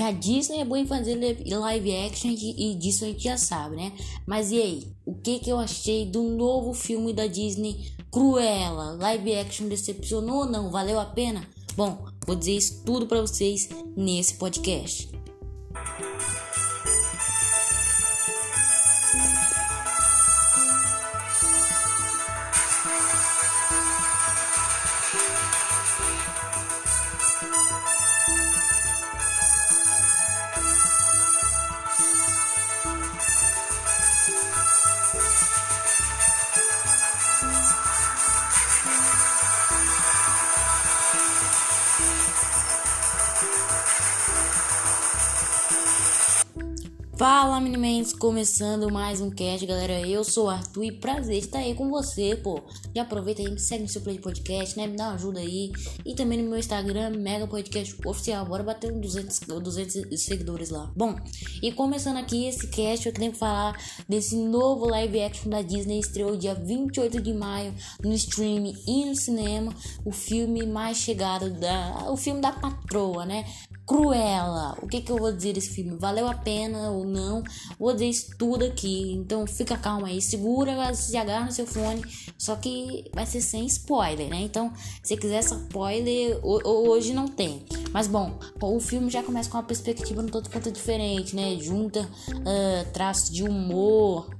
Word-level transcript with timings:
que 0.00 0.04
a 0.04 0.12
Disney 0.12 0.60
é 0.60 0.64
boa 0.64 0.80
em 0.80 0.86
fazer 0.86 1.14
live 1.14 1.96
action 2.06 2.30
e 2.30 2.74
disso 2.74 3.04
a 3.04 3.08
gente 3.08 3.24
já 3.24 3.36
sabe, 3.36 3.76
né? 3.76 3.92
Mas 4.26 4.50
e 4.50 4.56
aí? 4.56 4.86
O 5.04 5.14
que 5.14 5.38
que 5.40 5.50
eu 5.50 5.58
achei 5.58 6.06
do 6.06 6.22
novo 6.22 6.72
filme 6.72 7.12
da 7.12 7.26
Disney 7.26 7.92
Cruella? 8.10 8.96
Live 8.98 9.36
action 9.36 9.68
decepcionou 9.68 10.36
ou 10.36 10.46
não? 10.46 10.70
Valeu 10.70 10.98
a 10.98 11.04
pena? 11.04 11.46
Bom, 11.76 12.02
vou 12.26 12.34
dizer 12.34 12.56
isso 12.56 12.82
tudo 12.82 13.06
para 13.06 13.20
vocês 13.20 13.68
nesse 13.94 14.34
podcast. 14.38 15.10
Fala 47.20 47.60
Minimens, 47.60 48.14
começando 48.14 48.90
mais 48.90 49.20
um 49.20 49.28
cast, 49.28 49.66
galera. 49.66 50.00
Eu 50.08 50.24
sou 50.24 50.46
o 50.46 50.48
Arthur 50.48 50.84
e 50.84 50.90
prazer 50.90 51.36
estar 51.36 51.58
aí 51.58 51.74
com 51.74 51.90
você, 51.90 52.34
pô. 52.34 52.62
Já 52.96 53.02
aproveita 53.02 53.42
aí, 53.42 53.50
me 53.50 53.60
segue 53.60 53.82
no 53.82 53.90
seu 53.90 54.00
play 54.00 54.16
de 54.16 54.22
podcast, 54.22 54.74
né? 54.74 54.86
Me 54.86 54.96
dá 54.96 55.08
uma 55.08 55.14
ajuda 55.16 55.38
aí. 55.38 55.70
E 56.02 56.14
também 56.14 56.42
no 56.42 56.48
meu 56.48 56.58
Instagram, 56.58 57.10
Mega 57.18 57.46
Podcast 57.46 57.94
Oficial. 58.06 58.46
Bora 58.46 58.62
bater 58.62 58.90
uns 58.90 59.02
200, 59.02 59.40
200 59.40 60.18
seguidores 60.18 60.70
lá. 60.70 60.90
Bom, 60.96 61.14
e 61.62 61.70
começando 61.70 62.16
aqui 62.16 62.46
esse 62.46 62.68
cast, 62.68 63.06
eu 63.06 63.12
tenho 63.12 63.32
que 63.32 63.38
falar 63.38 63.78
desse 64.08 64.34
novo 64.34 64.86
live 64.86 65.20
action 65.20 65.50
da 65.50 65.60
Disney. 65.60 66.00
Estreou 66.00 66.38
dia 66.38 66.54
28 66.54 67.20
de 67.20 67.34
maio 67.34 67.74
no 68.02 68.14
stream 68.14 68.72
e 68.86 69.04
no 69.04 69.14
cinema. 69.14 69.74
O 70.06 70.10
filme 70.10 70.64
mais 70.64 70.96
chegado 70.96 71.50
da. 71.50 72.10
O 72.10 72.16
filme 72.16 72.40
da 72.40 72.50
patroa, 72.50 73.26
né? 73.26 73.44
Cruella. 73.90 74.78
O 74.80 74.86
que, 74.86 75.00
que 75.00 75.10
eu 75.10 75.16
vou 75.16 75.32
dizer 75.32 75.54
desse 75.54 75.70
filme? 75.70 75.96
Valeu 75.98 76.28
a 76.28 76.34
pena 76.34 76.92
ou 76.92 77.04
não? 77.04 77.42
Vou 77.76 77.92
dizer 77.92 78.08
isso 78.08 78.30
tudo 78.38 78.64
aqui. 78.64 79.14
Então 79.14 79.44
fica 79.48 79.76
calma 79.76 80.06
aí. 80.06 80.22
Segura, 80.22 80.94
se 80.94 81.16
agarra 81.16 81.46
no 81.46 81.50
seu 81.50 81.66
fone. 81.66 82.00
Só 82.38 82.54
que 82.54 83.10
vai 83.12 83.26
ser 83.26 83.40
sem 83.40 83.66
spoiler, 83.66 84.28
né? 84.30 84.42
Então, 84.42 84.72
se 85.02 85.16
quiser 85.16 85.40
spoiler, 85.40 86.38
hoje 86.40 87.12
não 87.12 87.26
tem. 87.26 87.64
Mas 87.90 88.06
bom, 88.06 88.38
o 88.62 88.78
filme 88.78 89.10
já 89.10 89.24
começa 89.24 89.50
com 89.50 89.56
uma 89.56 89.64
perspectiva 89.64 90.22
um 90.22 90.26
tanto 90.26 90.50
quanto 90.50 90.70
diferente, 90.70 91.34
né? 91.34 91.58
Junta 91.58 92.02
uh, 92.02 92.92
traços 92.92 93.28
de 93.28 93.42
humor, 93.42 94.30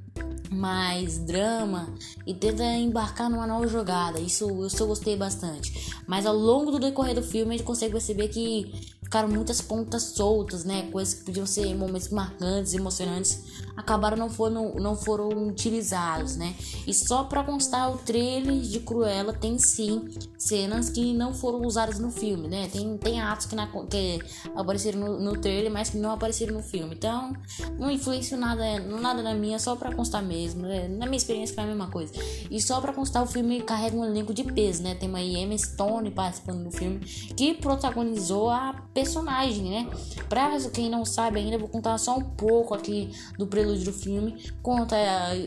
mais 0.49 1.19
drama 1.19 1.93
e 2.27 2.35
tenta 2.35 2.65
embarcar 2.65 3.29
numa 3.29 3.49
nova 3.49 3.67
jogada. 3.67 4.21
Isso 4.21 4.49
eu 4.49 4.71
só 4.71 4.87
gostei 4.87 5.17
bastante. 5.17 5.93
Mas 6.07 6.25
ao 6.25 6.37
longo 6.37 6.71
do 6.71 6.79
decorrer 6.79 7.17
do 7.17 7.23
filme 7.23 7.55
a 7.55 7.59
gente 7.59 7.67
consegue 7.67 7.93
perceber 7.93 8.29
que 8.29 9.00
ficaram 9.11 9.29
muitas 9.29 9.61
pontas 9.61 10.05
soltas, 10.15 10.65
né? 10.65 10.89
Coisas 10.93 11.15
que 11.15 11.25
podiam 11.25 11.45
ser 11.45 11.75
momentos 11.75 12.11
marcantes, 12.11 12.75
emocionantes, 12.75 13.43
acabaram 13.77 14.17
não 14.17 14.31
foram, 14.31 14.77
não 14.77 14.95
foram 14.95 15.49
utilizados, 15.49 16.37
né? 16.37 16.55
E 16.87 16.95
só 16.95 17.25
para 17.25 17.43
constar, 17.43 17.91
o 17.93 17.99
trailer 17.99 18.61
de 18.61 18.79
Cruella 18.79 19.33
tem 19.33 19.59
sim 19.59 20.09
cenas 20.39 20.91
que 20.91 21.13
não 21.13 21.35
foram 21.35 21.67
usadas 21.67 21.99
no 21.99 22.13
filme, 22.13 22.47
né? 22.47 22.69
Tem, 22.69 22.97
tem 22.99 23.21
atos 23.21 23.47
que, 23.47 23.57
na, 23.57 23.67
que 23.67 24.21
apareceram 24.55 25.01
no, 25.01 25.19
no 25.19 25.33
trailer, 25.41 25.73
mas 25.73 25.91
que 25.91 25.97
não 25.97 26.13
apareceram 26.13 26.55
no 26.55 26.63
filme. 26.63 26.95
Então, 26.95 27.33
não 27.81 27.91
influenciou 27.91 28.41
nada, 28.41 28.79
nada 28.79 29.25
na 29.25 29.35
minha, 29.35 29.59
só 29.59 29.75
para 29.75 29.93
constar 29.93 30.23
mesmo. 30.23 30.63
Né? 30.63 30.87
Na 30.87 31.07
minha 31.07 31.17
experiência 31.17 31.53
foi 31.53 31.65
a 31.65 31.67
mesma 31.67 31.89
coisa. 31.89 32.13
E 32.49 32.61
só 32.61 32.81
para 32.81 32.93
constar, 32.93 33.25
o 33.25 33.27
filme 33.27 33.61
carrega 33.61 33.97
um 33.97 34.05
elenco 34.05 34.33
de 34.33 34.45
peso, 34.45 34.85
né? 34.85 34.95
Tem 34.95 35.09
uma 35.09 35.21
Emma 35.21 35.59
Stone 35.59 36.13
participando 36.13 36.63
do 36.63 36.71
filme, 36.71 37.01
que 37.01 37.55
protagonizou 37.55 38.51
a 38.51 38.73
personagem, 39.01 39.71
né? 39.71 39.91
Pra 40.29 40.59
quem 40.73 40.91
não 40.91 41.05
sabe 41.05 41.41
ainda, 41.41 41.59
vou 41.59 41.69
contar 41.69 41.97
só 41.99 42.17
um 42.17 42.23
pouco 42.23 42.75
aqui 42.75 43.11
do 43.39 43.47
prelúdio 43.47 43.87
do 43.87 43.93
filme. 43.93 44.53
Conta 44.63 44.97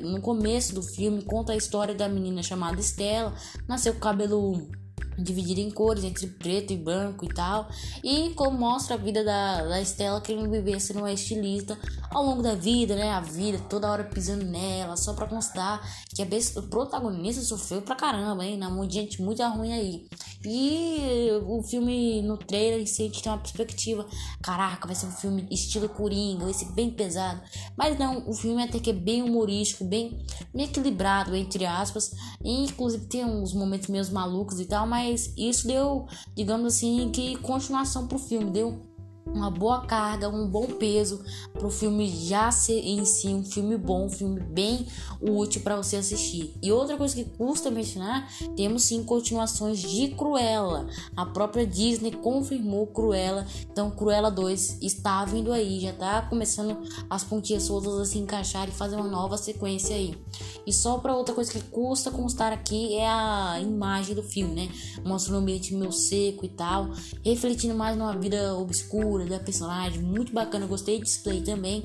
no 0.02 0.20
começo 0.20 0.74
do 0.74 0.82
filme, 0.82 1.22
conta 1.22 1.54
a 1.54 1.56
história 1.56 1.94
da 1.94 2.10
menina 2.10 2.42
chamada 2.42 2.80
Estela, 2.80 3.34
nasceu 3.68 3.94
com 3.94 4.00
cabelo 4.00 4.68
dividida 5.16 5.62
em 5.62 5.70
cores 5.70 6.04
entre 6.04 6.26
preto 6.26 6.74
e 6.74 6.78
branco 6.78 7.24
e 7.24 7.28
tal 7.28 7.70
e 8.04 8.32
como 8.32 8.58
mostra 8.58 8.96
a 8.96 8.98
vida 8.98 9.24
da, 9.24 9.64
da 9.64 9.80
Estela 9.80 10.20
querendo 10.20 10.50
viver 10.50 10.80
sendo 10.80 11.00
uma 11.00 11.14
estilista 11.14 11.78
ao 12.10 12.24
longo 12.26 12.42
da 12.42 12.56
vida, 12.56 12.96
né? 12.96 13.12
A 13.12 13.20
vida 13.20 13.60
toda 13.70 13.92
hora 13.92 14.04
pisando 14.04 14.44
nela, 14.46 14.98
só 14.98 15.14
pra 15.14 15.28
constar 15.28 15.82
que 16.10 16.22
a 16.22 16.28
protagonista 16.70 17.44
sofreu 17.44 17.82
pra 17.82 17.96
caramba, 17.96 18.44
hein? 18.44 18.58
Na 18.58 18.70
mão 18.70 18.88
de 18.88 18.96
gente 18.96 19.22
muito 19.22 19.44
ruim 19.44 19.72
aí. 19.72 20.08
E 20.46 21.30
o 21.48 21.64
filme 21.64 22.22
no 22.22 22.38
trailer 22.38 22.82
em 22.82 22.86
si, 22.86 23.04
a 23.04 23.06
gente 23.06 23.24
tem 23.24 23.32
uma 23.32 23.40
perspectiva: 23.40 24.06
caraca, 24.42 24.86
vai 24.86 24.96
ser 24.96 25.08
um 25.08 25.12
filme 25.12 25.48
estilo 25.50 25.90
Coringa, 25.90 26.46
vai 26.46 26.54
ser 26.54 26.72
bem 26.74 26.90
pesado. 26.90 27.42
Mas 27.78 27.98
não, 27.98 28.30
o 28.30 28.34
filme 28.34 28.62
até 28.64 28.80
que 28.80 28.90
é 28.90 28.94
bem 28.94 29.24
humorístico, 29.24 29.84
bem, 29.86 30.26
bem 30.54 30.66
equilibrado, 30.66 31.36
entre 31.36 31.66
aspas. 31.66 32.12
E, 32.44 32.66
inclusive 32.66 33.06
tem 33.06 33.26
uns 33.26 33.54
momentos 33.54 33.88
meio 33.88 34.04
malucos 34.12 34.60
e 34.60 34.66
tal, 34.66 34.86
mas 34.86 35.34
isso 35.38 35.68
deu, 35.68 36.06
digamos 36.36 36.76
assim, 36.76 37.10
que 37.12 37.38
continuação 37.38 38.08
pro 38.08 38.20
filme, 38.20 38.52
deu 38.52 38.93
uma 39.26 39.50
boa 39.50 39.86
carga, 39.86 40.30
um 40.30 40.48
bom 40.48 40.68
peso 40.68 41.24
para 41.54 41.66
o 41.66 41.72
filme 41.72 42.08
já 42.08 42.52
ser 42.52 42.80
em 42.80 43.06
si 43.06 43.28
um 43.28 43.44
filme 43.44 43.78
bom, 43.78 44.06
um 44.06 44.10
filme 44.10 44.40
bem 44.40 44.88
útil 45.22 45.62
para 45.62 45.76
você 45.76 45.98
assistir. 45.98 46.54
E 46.62 46.72
outra 46.72 46.98
coisa 46.98 47.16
que 47.16 47.26
custa 47.26 47.72
mencionar, 47.72 48.28
temos 48.56 48.84
sim 48.84 49.04
continuações 49.04 49.80
de 49.80 50.10
Cruella. 50.10 50.88
A 51.16 51.26
própria 51.26 51.66
Disney 51.66 52.12
confirmou 52.12 52.88
Cruella, 52.88 53.46
então 53.72 53.92
Cruella 53.92 54.30
2 54.30 54.80
está 54.82 55.24
vindo 55.26 55.52
aí, 55.52 55.80
já 55.80 55.92
está 55.92 56.22
começando 56.24 56.78
as 57.10 57.24
pontinhas 57.24 57.64
soltas 57.64 58.00
a 58.00 58.06
se 58.06 58.18
encaixar 58.18 58.68
e 58.68 58.72
fazer 58.72 58.96
uma 58.96 59.08
nova 59.08 59.38
sequência 59.38 59.96
aí. 59.96 60.16
E 60.66 60.72
só 60.72 60.98
para 60.98 61.16
outra 61.16 61.36
coisa 61.36 61.52
que 61.52 61.62
custa 61.62 62.10
constar 62.10 62.54
aqui 62.54 62.96
é 62.96 63.08
a 63.08 63.60
imagem 63.62 64.16
do 64.16 64.24
filme, 64.24 64.54
né? 64.54 64.70
Mostra 65.04 65.34
um 65.34 65.38
ambiente 65.38 65.74
meio 65.76 65.92
seco 65.92 66.46
e 66.46 66.50
tal, 66.50 66.90
refletindo 67.24 67.76
mais 67.76 67.98
numa 67.98 68.16
vida 68.18 68.56
obscura 68.56 69.26
da 69.26 69.40
personagem, 69.40 70.02
muito 70.02 70.34
bacana, 70.34 70.66
gostei 70.66 70.98
de 70.98 71.04
display 71.04 71.42
também. 71.42 71.84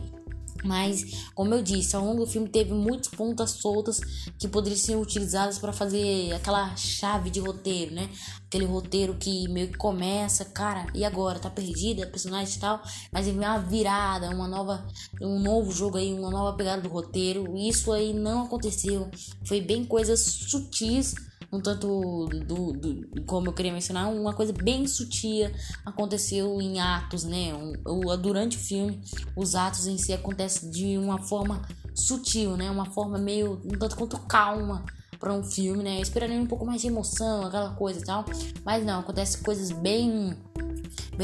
Mas, 0.65 1.29
como 1.35 1.55
eu 1.55 1.63
disse, 1.63 1.95
ao 1.95 2.05
longo 2.05 2.25
do 2.25 2.31
filme 2.31 2.49
teve 2.49 2.73
muitas 2.73 3.09
pontas 3.09 3.51
soltas 3.51 4.01
que 4.39 4.49
poderiam 4.49 4.79
ser 4.79 4.97
utilizadas 4.97 5.59
para 5.59 5.73
fazer 5.73 6.33
aquela 6.33 6.75
chave 6.77 7.31
de 7.31 7.41
roteiro, 7.41 7.95
né? 7.95 8.09
Aquele 8.47 8.65
roteiro 8.65 9.15
que 9.15 9.49
meio 9.49 9.69
que 9.69 9.77
começa, 9.77 10.45
cara, 10.45 10.87
e 10.95 11.05
agora? 11.05 11.39
Tá 11.39 11.51
perdida, 11.51 12.07
personagem 12.07 12.57
e 12.57 12.61
tal, 12.61 12.83
mas 13.13 13.27
vem 13.27 13.37
uma 13.37 13.59
virada, 13.59 14.31
uma 14.31 14.49
nova, 14.49 14.87
um 15.21 15.39
novo 15.39 15.71
jogo 15.71 15.99
aí, 15.99 16.13
uma 16.13 16.31
nova 16.31 16.57
pegada 16.57 16.83
do 16.83 16.89
roteiro. 16.89 17.57
Isso 17.57 17.93
aí 17.93 18.13
não 18.13 18.45
aconteceu. 18.45 19.11
Foi 19.45 19.61
bem 19.61 19.85
coisas 19.85 20.21
sutis 20.21 21.15
um 21.50 21.60
tanto 21.60 22.26
do, 22.47 22.72
do, 22.72 23.25
como 23.25 23.48
eu 23.48 23.53
queria 23.53 23.72
mencionar, 23.72 24.12
uma 24.12 24.34
coisa 24.34 24.53
bem 24.53 24.86
sutil 24.86 25.50
aconteceu 25.84 26.60
em 26.60 26.78
atos, 26.81 27.25
né? 27.25 27.53
Um, 27.86 28.16
durante 28.20 28.56
o 28.56 28.60
filme, 28.60 29.00
os 29.36 29.54
atos 29.54 29.86
em 29.86 29.97
si 29.97 30.12
acontecem 30.12 30.70
de 30.70 30.98
uma 30.98 31.19
forma 31.19 31.62
sutil, 31.94 32.56
né? 32.56 32.70
Uma 32.70 32.86
forma 32.86 33.19
meio 33.19 33.60
um 33.64 33.78
tanto 33.78 33.97
quanto 33.97 34.19
calma 34.20 34.84
para 35.19 35.32
um 35.32 35.42
filme, 35.42 35.82
né? 35.82 36.00
Esperaria 36.00 36.41
um 36.41 36.47
pouco 36.47 36.64
mais 36.64 36.81
de 36.81 36.88
emoção, 36.88 37.47
aquela 37.47 37.75
coisa 37.75 38.00
e 38.00 38.04
tal, 38.04 38.25
mas 38.65 38.84
não, 38.84 39.01
acontece 39.01 39.39
coisas 39.39 39.71
bem 39.71 40.36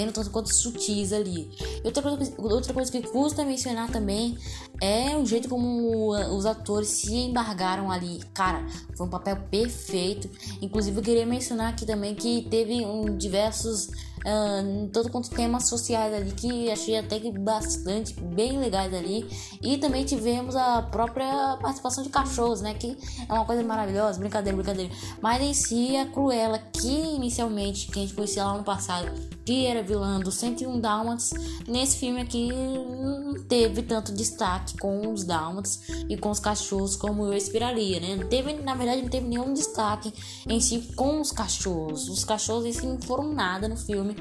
no 0.05 0.13
tanto 0.13 0.31
quanto 0.31 0.53
sutis 0.53 1.13
ali. 1.13 1.49
E 1.61 1.87
outra 1.87 2.03
coisa, 2.03 2.35
outra 2.39 2.75
coisa 2.75 2.91
que 2.91 3.03
custa 3.03 3.45
mencionar 3.45 3.91
também 3.91 4.37
é 4.81 5.17
o 5.17 5.25
jeito 5.25 5.49
como 5.49 6.11
os 6.37 6.45
atores 6.47 6.89
se 6.89 7.15
embargaram 7.15 7.91
ali. 7.91 8.21
Cara, 8.35 8.67
foi 8.97 9.07
um 9.07 9.11
papel 9.11 9.37
perfeito. 9.51 10.29
Inclusive, 10.61 10.99
eu 10.99 11.03
queria 11.03 11.27
mencionar 11.27 11.73
aqui 11.73 11.87
também 11.87 12.15
que 12.15 12.43
teve 12.51 12.85
um, 12.85 13.17
diversos 13.17 13.91
uh, 14.25 14.89
todo 14.89 15.11
quanto 15.11 15.31
temas 15.31 15.69
sociais 15.69 16.13
ali 16.13 16.33
que 16.33 16.71
achei 16.71 16.99
até 16.99 17.21
que 17.21 17.31
bastante 17.31 18.15
bem 18.21 18.59
legais 18.59 18.93
ali. 18.93 19.27
E 19.63 19.79
também 19.79 20.05
tivemos 20.05 20.57
a 20.57 20.83
própria 20.83 21.57
participação 21.61 22.03
de 22.03 22.11
cachorros 22.11 22.61
né 22.61 22.75
que 22.75 22.97
é 23.29 23.33
uma 23.33 23.45
coisa 23.45 23.63
maravilhosa. 23.63 24.19
Brincadeira 24.19 24.57
brincadeira. 24.57 24.93
Mas 25.21 25.43
em 25.43 25.55
si 25.55 25.97
a 25.97 26.07
Cruella 26.07 26.59
que 26.59 26.89
inicialmente 26.89 27.89
que 27.89 27.99
a 27.99 28.03
gente 28.03 28.15
conhecia 28.15 28.45
lá 28.45 28.57
no 28.57 28.65
passado 28.65 29.13
que 29.45 29.67
era 29.67 29.83
vilã 29.83 30.21
do 30.21 30.33
101 30.33 30.81
Dálmatas 30.81 31.31
nesse 31.69 31.99
filme 31.99 32.23
aqui 32.23 32.49
não 32.51 33.35
teve 33.47 33.83
tanto 33.83 34.13
destaque 34.13 34.79
com 34.79 35.13
os 35.13 35.25
Dálmatas 35.25 35.81
e 36.09 36.17
com 36.17 36.31
os 36.31 36.41
cachorros 36.41 36.97
como 36.97 37.27
eu 37.27 37.35
esperaria 37.35 38.01
né. 38.01 38.17
Não 38.17 38.27
teve 38.29 38.55
na 38.55 38.75
verdade 38.75 39.03
não 39.03 39.09
teve 39.09 39.27
nenhum 39.27 39.53
destaque 39.53 40.13
em 40.49 40.61
si 40.61 40.93
com 40.95 41.21
os 41.21 41.31
cachorros. 41.31 42.09
Os 42.09 42.25
cachorros 42.25 42.65
em 42.65 42.73
si 42.73 42.87
não 42.87 43.01
foram 43.01 43.33
nada 43.33 43.69
no 43.69 43.77
filme 43.77 44.14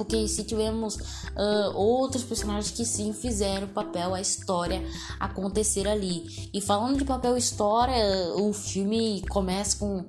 porque 0.00 0.26
se 0.26 0.44
tivemos 0.44 0.96
uh, 0.96 1.76
outros 1.76 2.22
personagens 2.22 2.70
que 2.70 2.86
sim 2.86 3.12
fizeram 3.12 3.68
papel, 3.68 4.14
a 4.14 4.20
história 4.20 4.82
acontecer 5.18 5.86
ali. 5.86 6.48
E 6.54 6.60
falando 6.62 6.96
de 6.96 7.04
papel 7.04 7.36
história, 7.36 8.02
o 8.36 8.50
filme 8.54 9.22
começa 9.28 9.76
com 9.78 10.06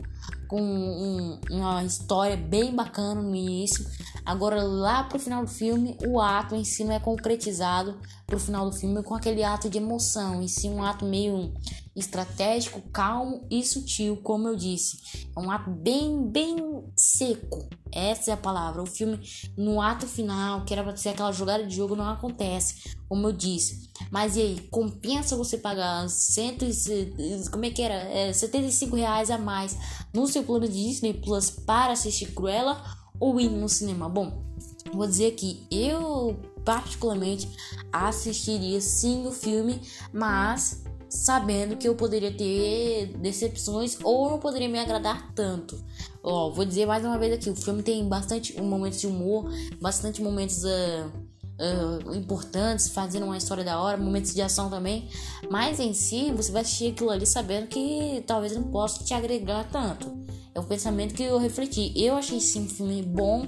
com 0.47 0.61
um, 0.61 1.39
uma 1.49 1.81
história 1.83 2.35
bem 2.35 2.75
bacana 2.75 3.21
no 3.21 3.33
início. 3.33 3.85
Agora, 4.25 4.61
lá 4.63 5.03
pro 5.03 5.19
final 5.19 5.43
do 5.43 5.49
filme, 5.49 5.97
o 6.05 6.19
ato 6.19 6.55
em 6.55 6.63
si 6.63 6.83
não 6.83 6.93
é 6.93 6.99
concretizado 6.99 7.99
pro 8.27 8.39
final 8.39 8.69
do 8.69 8.75
filme 8.75 9.01
com 9.03 9.15
aquele 9.15 9.43
ato 9.43 9.69
de 9.69 9.77
emoção, 9.77 10.41
em 10.41 10.47
si 10.47 10.69
um 10.69 10.83
ato 10.83 11.05
meio 11.05 11.53
estratégico, 11.95 12.81
calmo 12.93 13.45
e 13.49 13.63
sutil, 13.63 14.17
como 14.17 14.47
eu 14.47 14.55
disse. 14.55 15.27
É 15.35 15.39
um 15.39 15.51
ato 15.51 15.69
bem, 15.69 16.25
bem 16.29 16.55
seco. 16.95 17.67
Essa 17.91 18.31
é 18.31 18.33
a 18.33 18.37
palavra. 18.37 18.81
O 18.81 18.85
filme, 18.85 19.19
no 19.57 19.81
ato 19.81 20.07
final, 20.07 20.63
que 20.63 20.73
era 20.73 20.83
pra 20.83 20.95
ser 20.95 21.09
aquela 21.09 21.31
jogada 21.31 21.65
de 21.65 21.75
jogo, 21.75 21.95
não 21.95 22.07
acontece, 22.07 22.95
como 23.09 23.27
eu 23.27 23.33
disse. 23.33 23.91
Mas 24.09 24.37
e 24.37 24.41
aí, 24.41 24.67
compensa 24.69 25.35
você 25.35 25.57
pagar 25.57 26.07
cento 26.09 26.63
e, 26.63 27.49
como 27.51 27.65
é 27.65 27.69
que 27.69 27.81
era? 27.81 27.95
É, 27.95 28.31
75 28.31 28.95
reais 28.95 29.29
a 29.29 29.37
mais 29.37 29.77
no 30.13 30.25
seu 30.27 30.43
plano 30.43 30.67
de 30.67 30.73
Disney 30.73 31.13
Plus 31.13 31.49
para 31.49 31.93
assistir 31.93 32.33
Cruella 32.33 33.00
ou 33.21 33.39
ir 33.39 33.49
no 33.49 33.69
cinema? 33.69 34.09
Bom, 34.09 34.43
vou 34.91 35.07
dizer 35.07 35.31
que 35.31 35.65
eu 35.71 36.37
particularmente 36.65 37.49
assistiria 37.93 38.81
sim 38.81 39.25
o 39.25 39.31
filme, 39.31 39.79
mas 40.11 40.83
sabendo 41.09 41.75
que 41.75 41.87
eu 41.87 41.93
poderia 41.93 42.31
ter 42.31 43.17
decepções 43.17 43.97
ou 44.03 44.29
não 44.29 44.39
poderia 44.39 44.69
me 44.69 44.79
agradar 44.79 45.31
tanto. 45.33 45.77
Ó, 46.23 46.49
vou 46.51 46.65
dizer 46.65 46.85
mais 46.85 47.03
uma 47.03 47.17
vez 47.17 47.33
aqui, 47.33 47.49
o 47.49 47.55
filme 47.55 47.83
tem 47.83 48.07
bastante 48.07 48.59
momentos 48.61 48.99
de 48.99 49.07
humor, 49.07 49.51
bastante 49.81 50.21
momentos 50.21 50.63
uh, 50.63 51.11
uh, 51.59 52.15
importantes, 52.15 52.87
fazendo 52.89 53.25
uma 53.25 53.37
história 53.37 53.63
da 53.63 53.79
hora, 53.79 53.97
momentos 53.97 54.33
de 54.33 54.41
ação 54.41 54.69
também, 54.69 55.09
mas 55.49 55.79
em 55.79 55.93
si 55.93 56.31
você 56.31 56.51
vai 56.51 56.61
assistir 56.61 56.91
aquilo 56.91 57.09
ali 57.09 57.25
sabendo 57.25 57.67
que 57.67 58.23
talvez 58.25 58.55
não 58.55 58.63
possa 58.63 59.03
te 59.03 59.13
agregar 59.13 59.67
tanto. 59.69 60.17
É 60.53 60.59
o 60.59 60.63
pensamento 60.63 61.13
que 61.13 61.23
eu 61.23 61.37
refleti. 61.37 61.93
Eu 61.95 62.15
achei 62.15 62.39
sim 62.39 62.65
um 62.65 62.69
filme 62.69 63.01
bom, 63.01 63.47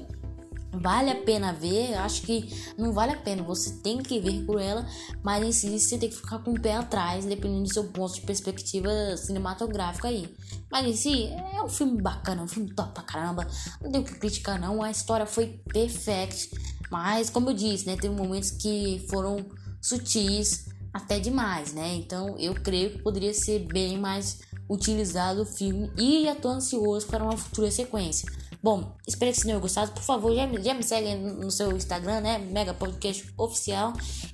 Vale 0.75 1.11
a 1.11 1.15
pena 1.15 1.53
ver, 1.53 1.93
acho 1.93 2.23
que 2.23 2.49
não 2.75 2.91
vale 2.91 3.11
a 3.11 3.17
pena, 3.17 3.43
você 3.43 3.77
tem 3.83 3.99
que 3.99 4.19
ver 4.19 4.43
por 4.43 4.59
ela, 4.59 4.83
mas 5.21 5.45
em 5.45 5.51
si 5.51 5.79
você 5.79 5.99
tem 5.99 6.09
que 6.09 6.15
ficar 6.15 6.39
com 6.39 6.51
o 6.51 6.59
pé 6.59 6.73
atrás, 6.73 7.25
dependendo 7.25 7.63
do 7.63 7.73
seu 7.73 7.83
ponto 7.83 8.15
de 8.15 8.21
perspectiva 8.21 8.89
cinematográfica 9.15 10.07
aí. 10.07 10.27
Mas 10.71 10.87
em 10.87 10.95
si, 10.95 11.25
é 11.27 11.61
um 11.63 11.69
filme 11.69 12.01
bacana, 12.01 12.41
um 12.41 12.47
filme 12.47 12.73
top 12.73 12.91
pra 12.91 13.03
caramba, 13.03 13.47
não 13.83 13.91
tem 13.91 14.01
o 14.01 14.03
que 14.03 14.15
criticar 14.15 14.59
não, 14.59 14.81
a 14.81 14.89
história 14.89 15.27
foi 15.27 15.61
perfect, 15.71 16.49
mas 16.89 17.29
como 17.29 17.51
eu 17.51 17.53
disse, 17.53 17.85
né, 17.85 17.95
teve 17.95 18.15
momentos 18.15 18.49
que 18.49 19.05
foram 19.11 19.45
sutis 19.79 20.65
até 20.91 21.19
demais, 21.19 21.71
né, 21.73 21.93
então 21.93 22.35
eu 22.39 22.55
creio 22.55 22.93
que 22.93 23.03
poderia 23.03 23.33
ser 23.33 23.59
bem 23.67 23.99
mais 23.99 24.39
utilizado 24.69 25.41
o 25.41 25.45
filme 25.45 25.91
e 25.97 26.23
já 26.23 26.35
tô 26.35 26.49
ansioso 26.49 27.07
para 27.07 27.23
uma 27.23 27.37
futura 27.37 27.69
sequência. 27.69 28.27
Bom, 28.63 28.95
espero 29.05 29.29
que 29.29 29.35
vocês 29.35 29.45
tenham 29.45 29.59
gostado. 29.59 29.91
Por 29.91 30.03
favor, 30.03 30.33
já, 30.33 30.47
já 30.61 30.73
me 30.73 30.83
segue 30.83 31.15
no 31.15 31.51
seu 31.51 31.75
Instagram, 31.75 32.21
né? 32.21 32.37
Mega 32.37 32.73
Podcast 32.73 33.29
Oficial. 33.37 33.91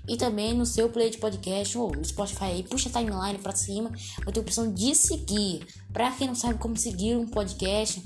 E 0.08 0.18
também 0.18 0.54
no 0.54 0.68
seu 0.68 0.88
play 0.88 1.10
de 1.10 1.18
podcast 1.18 1.76
ou 1.76 1.92
no 1.92 2.06
Spotify 2.06 2.44
aí. 2.44 2.64
Puxa 2.64 2.90
a 2.90 2.92
timeline 2.92 3.40
pra 3.40 3.56
cima. 3.56 3.92
Eu 4.20 4.31
tenho 4.31 4.46
a 4.46 4.48
opção 4.48 4.72
de 4.72 4.94
seguir. 4.94 5.66
Pra 5.92 6.12
quem 6.12 6.28
não 6.28 6.36
sabe 6.36 6.60
como 6.60 6.78
seguir 6.78 7.18
um 7.18 7.26
podcast, 7.26 8.06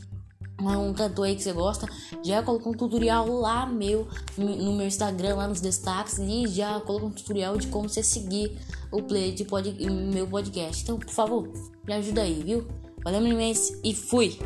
um 0.62 0.94
cantor 0.94 1.26
aí 1.26 1.36
que 1.36 1.44
você 1.44 1.52
gosta, 1.52 1.88
já 2.24 2.42
colocou 2.44 2.74
um 2.74 2.76
tutorial 2.76 3.28
lá 3.28 3.66
meu 3.66 4.08
no 4.38 4.74
meu 4.74 4.88
Instagram, 4.88 5.36
lá 5.36 5.48
nos 5.48 5.62
destaques, 5.62 6.18
e 6.20 6.48
já 6.48 6.80
colocou 6.82 7.10
um 7.10 7.12
tutorial 7.12 7.58
de 7.58 7.68
como 7.68 7.90
você 7.90 8.04
seguir 8.04 8.58
o 8.92 9.02
play 9.02 9.32
de 9.32 9.46
pod, 9.46 9.74
meu 10.14 10.28
podcast. 10.28 10.84
Então, 10.84 10.98
por 10.98 11.10
favor, 11.10 11.50
me 11.86 11.94
ajuda 11.94 12.22
aí, 12.22 12.44
viu? 12.44 12.68
Valeu, 13.04 13.26
imenso 13.26 13.80
e 13.84 13.94
fui! 13.94 14.38